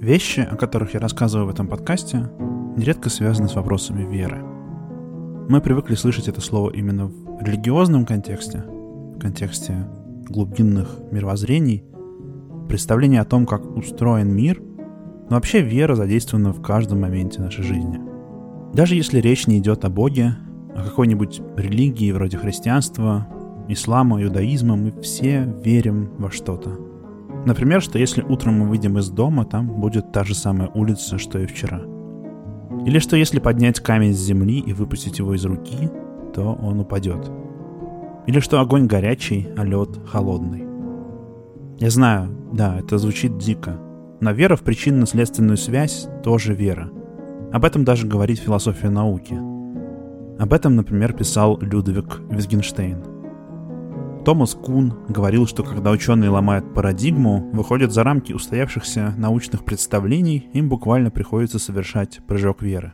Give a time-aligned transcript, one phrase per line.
[0.00, 2.30] Вещи, о которых я рассказываю в этом подкасте,
[2.74, 4.42] нередко связаны с вопросами веры.
[5.50, 9.74] Мы привыкли слышать это слово именно в религиозном контексте, в контексте
[10.26, 11.84] глубинных мировоззрений,
[12.66, 14.62] представления о том, как устроен мир,
[15.28, 18.00] но вообще вера задействована в каждом моменте нашей жизни.
[18.72, 20.34] Даже если речь не идет о Боге,
[20.74, 23.28] о какой-нибудь религии вроде христианства,
[23.68, 26.70] ислама, иудаизма, мы все верим во что-то–
[27.46, 31.38] Например, что если утром мы выйдем из дома, там будет та же самая улица, что
[31.38, 31.80] и вчера.
[32.86, 35.90] Или что если поднять камень с земли и выпустить его из руки,
[36.34, 37.30] то он упадет.
[38.26, 40.64] Или что огонь горячий, а лед холодный.
[41.78, 43.80] Я знаю, да, это звучит дико,
[44.20, 46.90] но вера в причинно-следственную связь тоже вера.
[47.52, 49.34] Об этом даже говорит философия науки.
[50.38, 53.09] Об этом, например, писал Людвиг Визгенштейн.
[54.24, 60.68] Томас Кун говорил, что когда ученые ломают парадигму, выходят за рамки устоявшихся научных представлений, им
[60.68, 62.92] буквально приходится совершать прыжок веры.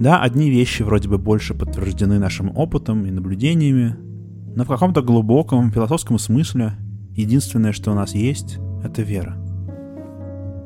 [0.00, 3.96] Да, одни вещи вроде бы больше подтверждены нашим опытом и наблюдениями,
[4.56, 6.76] но в каком-то глубоком философском смысле
[7.10, 9.36] единственное, что у нас есть, это вера.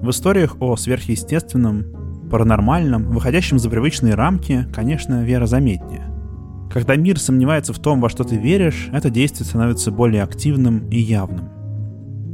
[0.00, 6.11] В историях о сверхъестественном, паранормальном, выходящем за привычные рамки, конечно, вера заметнее.
[6.72, 10.98] Когда мир сомневается в том, во что ты веришь, это действие становится более активным и
[10.98, 11.50] явным.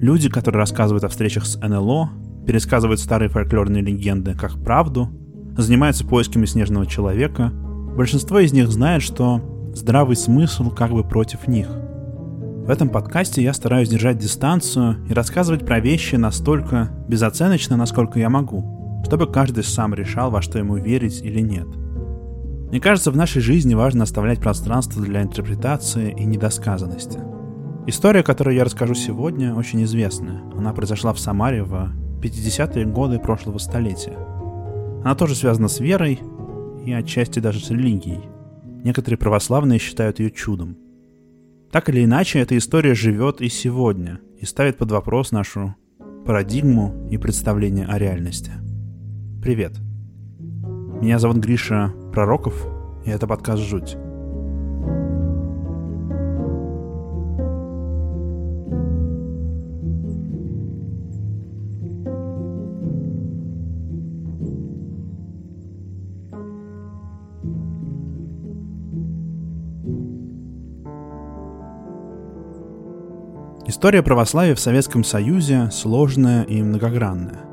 [0.00, 2.11] Люди, которые рассказывают о встречах с НЛО,
[2.47, 5.11] пересказывают старые фольклорные легенды как правду,
[5.56, 7.50] занимаются поисками снежного человека,
[7.97, 9.42] большинство из них знает, что
[9.75, 11.67] здравый смысл как бы против них.
[11.69, 18.30] В этом подкасте я стараюсь держать дистанцию и рассказывать про вещи настолько безоценочно, насколько я
[18.30, 21.67] могу, чтобы каждый сам решал, во что ему верить или нет–
[22.70, 27.19] мне кажется, в нашей жизни важно оставлять пространство для интерпретации и недосказанности.
[27.86, 30.42] История, которую я расскажу сегодня, очень известная.
[30.55, 34.19] Она произошла в Самаре в 50-е годы прошлого столетия.
[35.02, 36.20] Она тоже связана с верой
[36.84, 38.20] и отчасти даже с религией.
[38.85, 40.77] Некоторые православные считают ее чудом.
[41.73, 45.74] Так или иначе, эта история живет и сегодня и ставит под вопрос нашу
[46.27, 48.52] парадигму и представление о реальности.
[49.42, 49.87] Привет.
[51.01, 52.67] Меня зовут Гриша Пророков,
[53.05, 53.97] и это подкаст «Жуть».
[73.69, 77.48] История православия в Советском Союзе сложная и многогранная.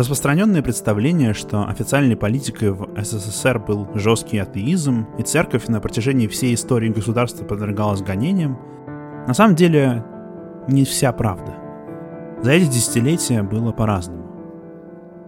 [0.00, 6.54] Распространенное представление, что официальной политикой в СССР был жесткий атеизм, и церковь на протяжении всей
[6.54, 8.58] истории государства подвергалась гонениям,
[9.26, 10.02] на самом деле
[10.68, 11.54] не вся правда.
[12.42, 14.24] За эти десятилетия было по-разному.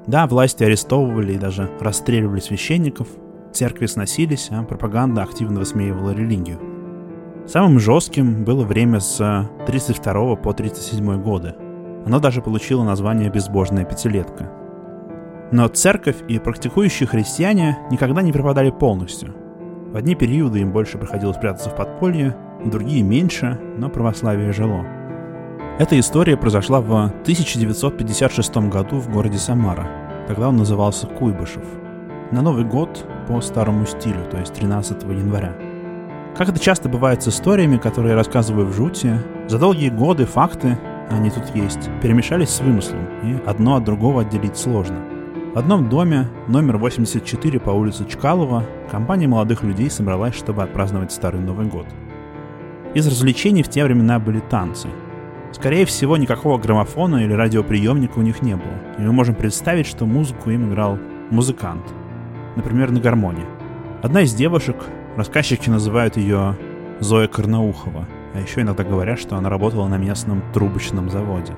[0.07, 3.09] Да, власти арестовывали и даже расстреливали священников,
[3.53, 6.59] церкви сносились, а пропаганда активно высмеивала религию.
[7.47, 11.57] Самым жестким было время с 32 по 37 годы,
[12.07, 14.62] оно даже получило название «безбожная пятилетка».
[15.53, 19.35] Но церковь и практикующие христиане никогда не пропадали полностью.
[19.93, 24.87] В одни периоды им больше приходилось прятаться в подполье, в другие меньше, но православие жило.
[25.79, 29.87] Эта история произошла в 1956 году в городе Самара.
[30.27, 31.65] Тогда он назывался Куйбышев.
[32.31, 35.55] На Новый год по старому стилю, то есть 13 января.
[36.35, 39.19] Как это часто бывает с историями, которые я рассказываю в жути,
[39.49, 40.79] за долгие годы факты
[41.11, 45.12] они тут есть, перемешались с вымыслом, и одно от другого отделить сложно.
[45.55, 51.41] В одном доме, номер 84 по улице Чкалова, компания молодых людей собралась, чтобы отпраздновать Старый
[51.41, 51.87] Новый год.
[52.95, 54.89] Из развлечений в те времена были танцы.
[55.53, 60.07] Скорее всего, никакого граммофона или радиоприемника у них не было, и мы можем представить, что
[60.07, 60.99] музыку им играл
[61.31, 61.85] музыкант,
[62.57, 63.45] например, на гармоне.
[64.03, 64.77] Одна из девушек,
[65.17, 66.57] рассказчики называют ее
[67.01, 71.55] Зоя Карнаухова– а еще иногда говорят, что она работала на местном трубочном заводе.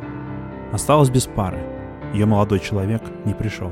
[0.72, 1.58] Осталась без пары.
[2.12, 3.70] Ее молодой человек не пришел.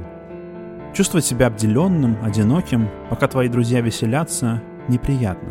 [0.93, 5.51] Чувствовать себя обделенным, одиноким, пока твои друзья веселятся, неприятно.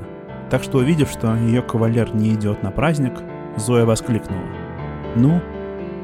[0.50, 3.14] Так что, увидев, что ее кавалер не идет на праздник,
[3.58, 4.44] Зоя воскликнула.
[5.16, 5.42] «Ну,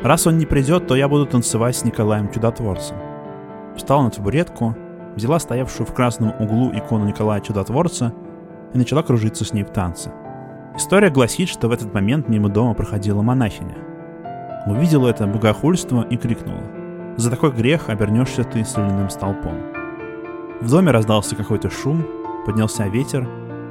[0.04, 2.98] раз он не придет, то я буду танцевать с Николаем Чудотворцем».
[3.76, 4.76] Встала на табуретку,
[5.16, 8.14] взяла стоявшую в красном углу икону Николая Чудотворца
[8.74, 10.12] и начала кружиться с ней в танце–
[10.78, 13.76] История гласит, что в этот момент мимо дома проходила монахиня.
[14.68, 16.62] Увидела это богохульство и крикнула.
[17.18, 19.56] «За такой грех обернешься ты соляным столпом».
[20.62, 22.06] В доме раздался какой-то шум,
[22.46, 23.28] поднялся ветер,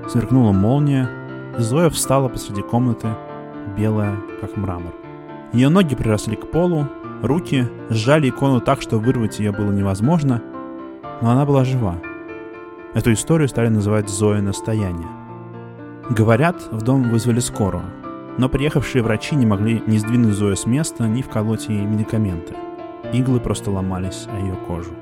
[0.09, 1.09] сверкнула молния,
[1.57, 3.09] и Зоя встала посреди комнаты,
[3.77, 4.93] белая, как мрамор.
[5.53, 6.89] Ее ноги приросли к полу,
[7.23, 10.43] руки сжали икону так, что вырвать ее было невозможно,
[11.23, 11.97] но она была жива.
[12.95, 15.09] Эту историю стали называть Зоя настояние.
[16.11, 17.85] Говорят, в дом вызвали скорую,
[18.39, 22.55] но приехавшие врачи не могли ни сдвинуть Зою с места, ни вколоть ей медикаменты.
[23.13, 24.93] Иглы просто ломались о ее кожу.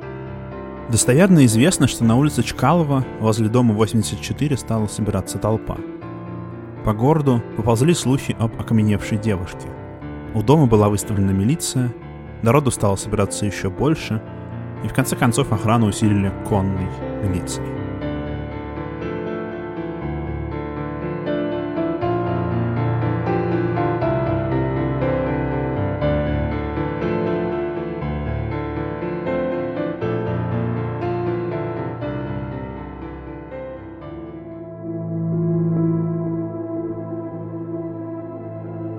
[0.91, 5.79] Достоверно известно, что на улице Чкалова возле дома 84 стала собираться толпа.
[6.85, 9.69] По городу поползли слухи об окаменевшей девушке.
[10.35, 11.93] У дома была выставлена милиция,
[12.43, 14.23] народу стало собираться еще больше,
[14.85, 16.89] и в конце концов охрану усилили конной
[17.23, 17.84] милицией.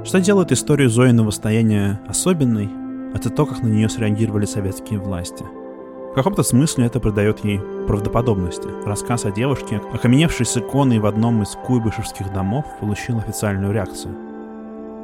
[0.05, 2.69] Что делает историю Зоиного стояния особенной,
[3.15, 5.43] это то, как на нее среагировали советские власти.
[5.43, 8.67] В каком-то смысле это придает ей правдоподобности.
[8.85, 14.15] Рассказ о девушке, окаменевшей с иконой в одном из куйбышевских домов, получил официальную реакцию.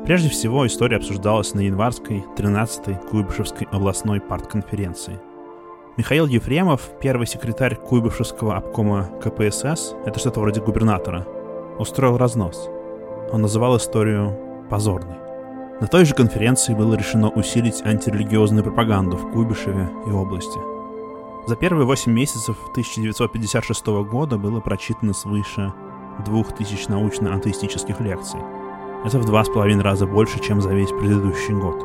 [0.05, 5.19] Прежде всего, история обсуждалась на январской 13-й Куйбышевской областной партконференции.
[5.97, 11.25] Михаил Ефремов, первый секретарь Куйбышевского обкома КПСС, это что-то вроде губернатора,
[11.79, 12.69] устроил разнос.
[13.31, 15.17] Он называл историю позорной.
[15.81, 20.57] На той же конференции было решено усилить антирелигиозную пропаганду в Куйбышеве и области.
[21.47, 25.73] За первые 8 месяцев 1956 года было прочитано свыше
[26.25, 28.39] 2000 научно-атеистических лекций.
[29.05, 31.83] Это в два с половиной раза больше, чем за весь предыдущий год.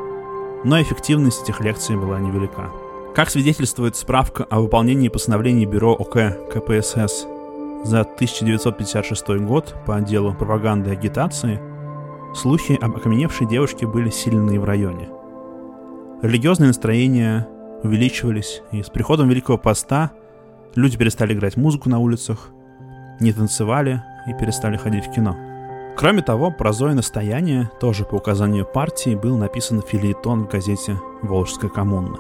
[0.65, 2.71] Но эффективность этих лекций была невелика.
[3.15, 7.27] Как свидетельствует справка о выполнении постановлений Бюро ОК КПСС
[7.83, 11.61] за 1956 год по отделу пропаганды и агитации–
[12.35, 15.09] Слухи об окаменевшей девушке были сильны в районе.
[16.23, 17.49] Религиозные настроения
[17.83, 20.13] увеличивались, и с приходом Великого Поста
[20.75, 22.51] люди перестали играть музыку на улицах,
[23.21, 25.37] не танцевали и перестали ходить в кино.
[25.97, 31.71] Кроме того, про Зои настояние, тоже по указанию партии, был написан филиетон в газете «Волжская
[31.71, 32.19] коммуна».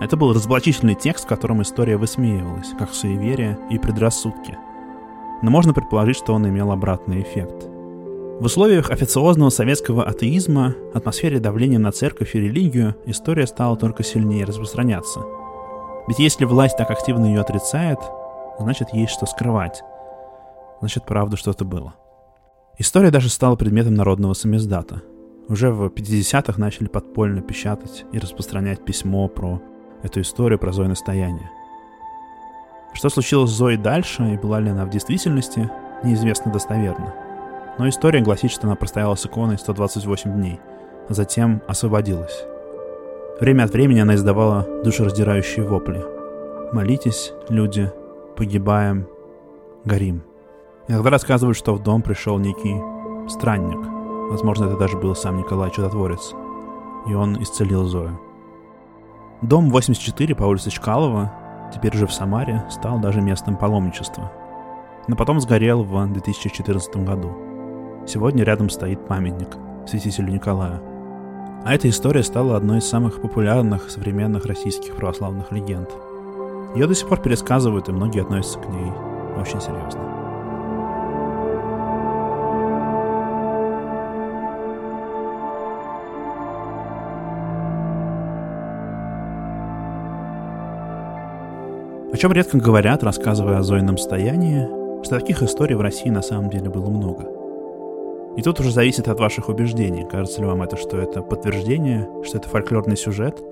[0.00, 4.58] Это был разоблачительный текст, в котором история высмеивалась, как суеверие и предрассудки.
[5.40, 7.68] Но можно предположить, что он имел обратный эффект–
[8.38, 14.44] в условиях официозного советского атеизма, атмосфере давления на церковь и религию, история стала только сильнее
[14.44, 15.20] распространяться.
[16.06, 17.98] Ведь если власть так активно ее отрицает,
[18.58, 19.82] значит есть что скрывать.
[20.80, 21.94] Значит, правда что-то было.
[22.76, 25.00] История даже стала предметом народного самиздата.
[25.48, 29.62] Уже в 50-х начали подпольно печатать и распространять письмо про
[30.02, 31.50] эту историю, про Зои настояние.
[32.92, 35.70] Что случилось с Зоей дальше и была ли она в действительности,
[36.04, 37.25] неизвестно достоверно
[37.78, 40.60] но история гласит, что она простояла с иконой 128 дней,
[41.08, 42.44] а затем освободилась.
[43.40, 46.02] Время от времени она издавала душераздирающие вопли.
[46.72, 47.92] «Молитесь, люди,
[48.36, 49.06] погибаем,
[49.84, 50.22] горим».
[50.88, 52.80] Иногда рассказывают, что в дом пришел некий
[53.28, 53.78] странник.
[54.30, 56.32] Возможно, это даже был сам Николай Чудотворец.
[57.06, 58.18] И он исцелил Зою.
[59.42, 61.32] Дом 84 по улице Чкалова,
[61.74, 64.32] теперь уже в Самаре, стал даже местом паломничества.
[65.08, 67.45] Но потом сгорел в 2014 году.
[68.06, 69.48] Сегодня рядом стоит памятник
[69.88, 70.80] святителю Николаю.
[71.64, 75.90] А эта история стала одной из самых популярных современных российских православных легенд.
[76.76, 78.92] Ее до сих пор пересказывают, и многие относятся к ней
[79.36, 80.00] очень серьезно.
[92.12, 96.50] О чем редко говорят, рассказывая о Зойном стоянии, что таких историй в России на самом
[96.50, 97.35] деле было много.
[98.36, 100.06] И тут уже зависит от ваших убеждений.
[100.08, 103.42] Кажется ли вам это, что это подтверждение, что это фольклорный сюжет,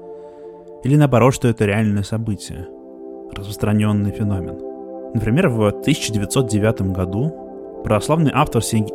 [0.85, 2.69] или наоборот, что это реальное событие,
[3.35, 4.59] распространенный феномен.
[5.14, 8.93] Например, в 1909 году православный автор Сергей...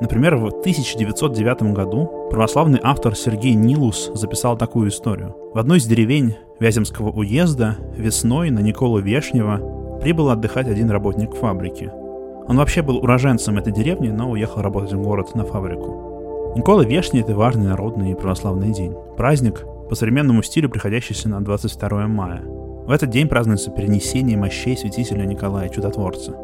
[0.00, 5.34] Например, в 1909 году православный автор Сергей Нилус записал такую историю.
[5.52, 11.90] В одной из деревень Вяземского уезда весной на Николу Вешнего прибыл отдыхать один работник фабрики–
[12.48, 16.52] он вообще был уроженцем этой деревни, но уехал работать в город на фабрику.
[16.56, 18.94] Никола Вешний– это важный народный и православный день.
[19.16, 22.42] Праздник, по современному стилю приходящийся на 22 мая.
[22.86, 26.36] В этот день празднуется перенесение мощей святителя Николая Чудотворца.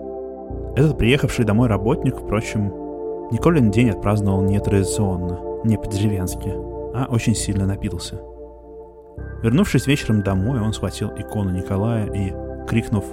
[0.77, 2.73] Этот приехавший домой работник, впрочем,
[3.31, 6.53] Николин день отпраздновал не традиционно, не по-деревенски,
[6.95, 8.21] а очень сильно напился.
[9.43, 12.33] Вернувшись вечером домой, он схватил икону Николая и,
[12.69, 13.05] крикнув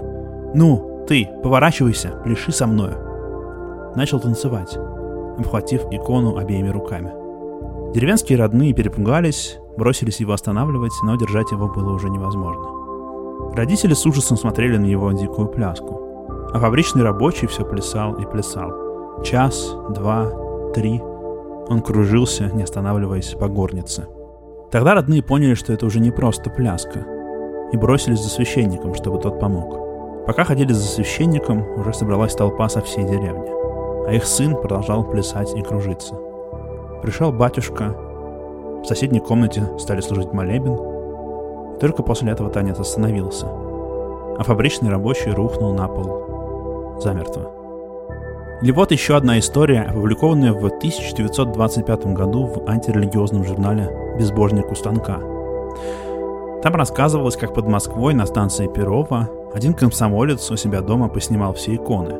[0.53, 2.95] «Ну, ты, поворачивайся, пляши со мною.
[3.95, 4.77] Начал танцевать,
[5.39, 7.11] обхватив икону обеими руками.
[7.93, 13.55] Деревенские родные перепугались, бросились его останавливать, но держать его было уже невозможно.
[13.55, 15.99] Родители с ужасом смотрели на его дикую пляску.
[16.53, 19.23] А фабричный рабочий все плясал и плясал.
[19.23, 20.31] Час, два,
[20.75, 21.01] три.
[21.69, 24.05] Он кружился, не останавливаясь по горнице.
[24.71, 27.03] Тогда родные поняли, что это уже не просто пляска,
[27.73, 29.88] и бросились за священником, чтобы тот помог.
[30.29, 33.49] Пока ходили за священником, уже собралась толпа со всей деревни,
[34.07, 36.13] а их сын продолжал плясать и кружиться.
[37.01, 37.95] Пришел батюшка,
[38.83, 40.75] в соседней комнате стали служить молебен,
[41.75, 47.51] и только после этого танец остановился, а фабричный рабочий рухнул на пол замертво.
[48.61, 55.17] Или вот еще одна история, опубликованная в 1925 году в антирелигиозном журнале «Безбожник у станка».
[56.61, 61.75] Там рассказывалось, как под Москвой на станции Перова один комсомолец у себя дома поснимал все
[61.75, 62.15] иконы.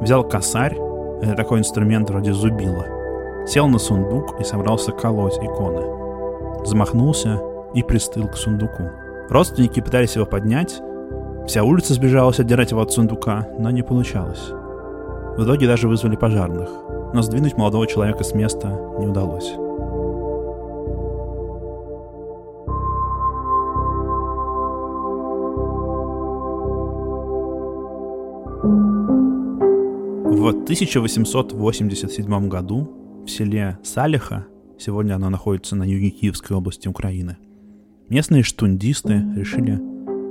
[0.00, 0.76] Взял косарь,
[1.22, 2.86] это такой инструмент вроде зубила,
[3.46, 6.64] сел на сундук и собрался колоть иконы.
[6.64, 7.40] Замахнулся
[7.74, 8.90] и пристыл к сундуку.
[9.28, 10.80] Родственники пытались его поднять,
[11.46, 14.50] вся улица сбежалась отдирать его от сундука, но не получалось.
[15.36, 16.68] В итоге даже вызвали пожарных,
[17.12, 19.54] но сдвинуть молодого человека с места не удалось.
[30.38, 34.46] В 1887 году в селе Салиха,
[34.78, 37.38] сегодня оно находится на юге Киевской области Украины,
[38.08, 39.80] местные штундисты решили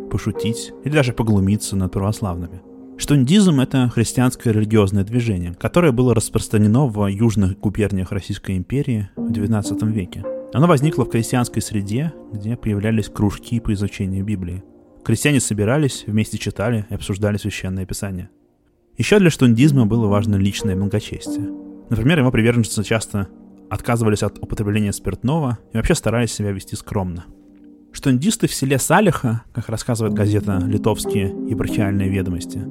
[0.10, 2.62] пошутить или даже поглумиться над православными.
[2.98, 9.92] Штундизм— это христианское религиозное движение, которое было распространено в южных губерниях Российской империи в XIX
[9.92, 10.24] веке.
[10.54, 14.64] Оно возникло в крестьянской среде, где появлялись кружки по изучению Библии.
[15.04, 18.30] Крестьяне собирались, вместе читали и обсуждали священное писание.
[18.98, 21.52] Еще для штундизма было важно личное благочестие.
[21.90, 23.28] Например, его приверженцы часто
[23.70, 27.26] отказывались от употребления спиртного и вообще старались себя вести скромно.
[27.92, 32.62] Штундисты в селе Салиха, как рассказывает газета «Литовские епархиальные ведомости»,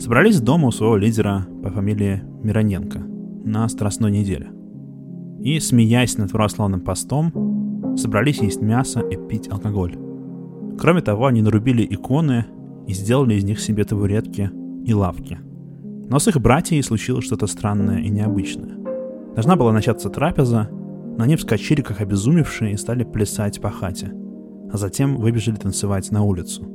[0.00, 3.00] собрались дома у своего лидера по фамилии Мироненко
[3.44, 4.50] на Страстной неделе.
[5.40, 9.96] И, смеясь над православным постом, собрались есть мясо и пить алкоголь.
[10.78, 12.46] Кроме того, они нарубили иконы
[12.86, 14.50] и сделали из них себе табуретки
[14.86, 15.38] и лавки.
[16.08, 18.76] Но с их братьями случилось что-то странное и необычное.
[19.34, 24.12] Должна была начаться трапеза, но они вскочили как обезумевшие и стали плясать по хате,
[24.72, 26.68] а затем выбежали танцевать на улицу.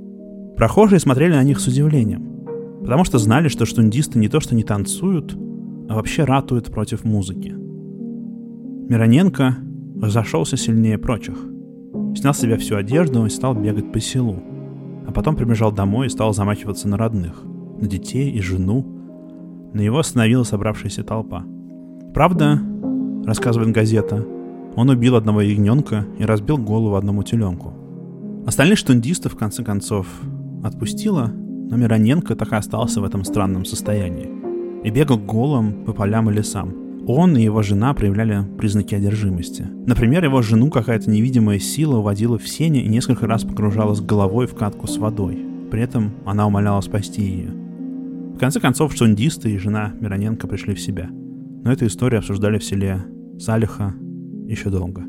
[0.58, 2.28] Прохожие смотрели на них с удивлением–
[2.82, 5.38] Потому что знали, что штундисты не то что не танцуют,
[5.90, 7.54] а вообще ратуют против музыки.
[8.90, 9.58] Мироненко
[10.02, 11.38] разошелся сильнее прочих.
[12.16, 14.42] Снял с себя всю одежду и стал бегать по селу.
[15.08, 17.44] А потом прибежал домой и стал замахиваться на родных,
[17.80, 18.99] на детей и жену.
[19.74, 21.44] На него остановила собравшаяся толпа.
[22.14, 22.60] Правда,
[23.26, 24.26] рассказывает газета,
[24.76, 27.74] он убил одного ягненка и разбил голову одному теленку.
[28.46, 30.08] Остальных штундистов, в конце концов,
[30.64, 34.30] отпустила, но Мироненко так и остался в этом странном состоянии.
[34.84, 36.74] И бегал голым по полям и лесам.
[37.08, 39.68] Он и его жена проявляли признаки одержимости.
[39.86, 44.56] Например, его жену какая-то невидимая сила уводила в сене и несколько раз погружалась головой в
[44.56, 45.46] катку с водой.
[45.72, 47.59] При этом она умоляла спасти ее.
[48.40, 51.10] В конце концов, шундисты и жена Мироненко пришли в себя.
[51.10, 53.04] Но эту историю обсуждали в селе
[53.38, 53.94] Салиха
[54.48, 55.02] еще долго.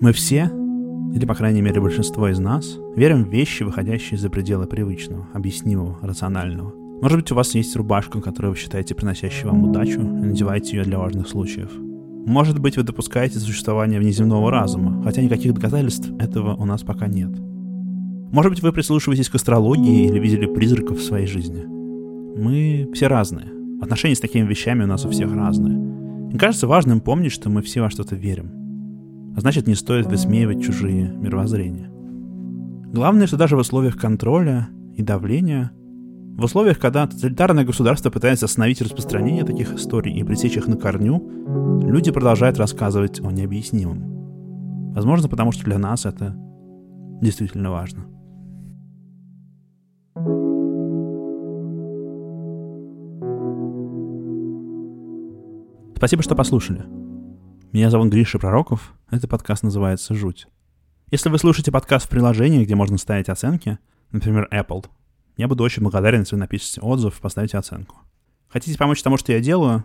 [0.00, 0.48] Мы все,
[1.12, 5.98] или по крайней мере большинство из нас, верим в вещи, выходящие за пределы привычного, объяснимого,
[6.02, 6.72] рационального.
[7.02, 10.84] Может быть, у вас есть рубашка, которую вы считаете приносящей вам удачу, и надеваете ее
[10.84, 11.72] для важных случаев.
[12.26, 17.30] Может быть, вы допускаете существование внеземного разума, хотя никаких доказательств этого у нас пока нет.
[18.32, 21.64] Может быть, вы прислушиваетесь к астрологии или видели призраков в своей жизни.
[22.36, 23.46] Мы все разные.
[23.80, 25.76] Отношения с такими вещами у нас у всех разные.
[25.76, 28.50] Мне кажется важным помнить, что мы все во что-то верим.
[29.36, 31.90] А значит, не стоит высмеивать чужие мировоззрения.
[32.92, 35.72] Главное, что даже в условиях контроля и давления,
[36.36, 41.22] в условиях, когда тоталитарное государство пытается остановить распространение таких историй и пресечь их на корню,
[41.86, 44.92] люди продолжают рассказывать о необъяснимом.
[44.94, 46.36] Возможно, потому что для нас это
[47.22, 48.06] действительно важно.
[55.96, 56.84] Спасибо, что послушали.
[57.72, 58.94] Меня зовут Гриша Пророков.
[59.08, 60.48] Этот подкаст называется «Жуть».
[61.12, 63.78] Если вы слушаете подкаст в приложении, где можно ставить оценки,
[64.10, 64.84] например, Apple,
[65.36, 67.96] я буду очень благодарен, если вы напишите отзыв, поставите оценку.
[68.48, 69.84] Хотите помочь тому, что я делаю?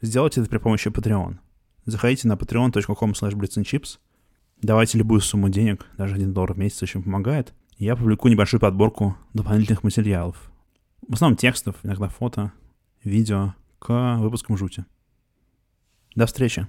[0.00, 1.38] Сделайте это при помощи Patreon.
[1.84, 3.98] Заходите на patreon.com slash
[4.62, 9.16] давайте любую сумму денег, даже 1 доллар в месяц очень помогает, я публикую небольшую подборку
[9.34, 10.50] дополнительных материалов.
[11.06, 12.52] В основном текстов, иногда фото,
[13.02, 14.84] видео к выпускам жути.
[16.14, 16.66] До встречи!